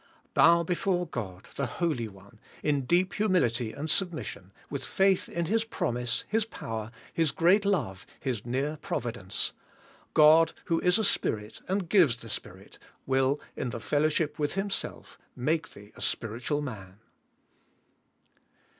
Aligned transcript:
Bow 0.33 0.63
before 0.63 1.05
God, 1.05 1.47
the 1.57 1.67
Holy 1.77 2.07
One, 2.07 2.39
in 2.63 2.85
deep 2.87 3.13
humility 3.13 3.71
and 3.71 3.87
submission; 3.87 4.51
with 4.67 4.83
faith 4.83 5.29
in 5.29 5.45
His 5.45 5.63
promise, 5.63 6.23
His 6.27 6.43
power, 6.43 6.89
His 7.13 7.29
great 7.31 7.65
love, 7.65 8.07
His 8.19 8.43
near 8.43 8.77
provi 8.81 9.11
dence— 9.11 9.51
God, 10.15 10.53
who 10.65 10.79
is 10.79 10.97
a 10.97 11.03
spirit 11.03 11.61
and 11.67 11.87
gives 11.87 12.17
the 12.17 12.29
Spirit, 12.29 12.79
will, 13.05 13.39
in 13.55 13.69
the 13.69 13.79
fellowship 13.79 14.39
with 14.39 14.55
Himself, 14.55 15.19
make 15.35 15.69
thee 15.73 15.91
a 15.95 16.01
spiritual 16.01 16.63
man. 16.63 16.97